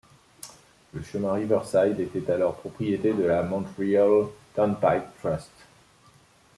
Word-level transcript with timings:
Le 0.95 1.03
Chemin 1.03 1.31
Riverside 1.33 1.99
était 1.99 2.31
alors 2.31 2.55
propriété 2.55 3.13
de 3.13 3.21
la 3.23 3.43
Montreal 3.43 4.29
Turnpike 4.55 5.15
Trust. 5.19 5.51